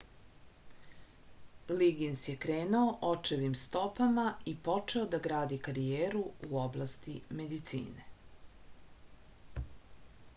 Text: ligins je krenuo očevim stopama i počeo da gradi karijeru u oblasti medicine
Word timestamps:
ligins 1.81 2.23
je 2.29 2.33
krenuo 2.45 2.87
očevim 3.09 3.57
stopama 3.63 4.23
i 4.53 4.55
počeo 4.69 5.03
da 5.17 5.19
gradi 5.27 5.59
karijeru 5.67 6.23
u 6.49 6.51
oblasti 6.63 7.15
medicine 7.43 9.69